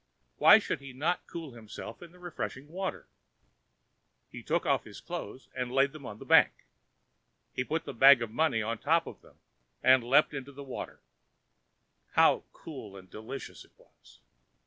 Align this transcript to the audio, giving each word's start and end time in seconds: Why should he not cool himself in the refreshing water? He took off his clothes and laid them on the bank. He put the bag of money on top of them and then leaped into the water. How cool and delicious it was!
Why 0.37 0.57
should 0.57 0.79
he 0.79 0.93
not 0.93 1.27
cool 1.27 1.51
himself 1.51 2.01
in 2.01 2.11
the 2.11 2.17
refreshing 2.17 2.69
water? 2.69 3.07
He 4.31 4.41
took 4.41 4.65
off 4.65 4.83
his 4.83 4.99
clothes 4.99 5.47
and 5.55 5.71
laid 5.71 5.91
them 5.93 6.07
on 6.07 6.17
the 6.17 6.25
bank. 6.25 6.65
He 7.53 7.63
put 7.63 7.83
the 7.85 7.93
bag 7.93 8.23
of 8.23 8.31
money 8.31 8.63
on 8.63 8.79
top 8.79 9.05
of 9.05 9.21
them 9.21 9.35
and 9.83 10.01
then 10.01 10.09
leaped 10.09 10.33
into 10.33 10.53
the 10.53 10.63
water. 10.63 11.01
How 12.13 12.45
cool 12.51 12.97
and 12.97 13.11
delicious 13.11 13.63
it 13.63 13.73
was! 13.77 14.21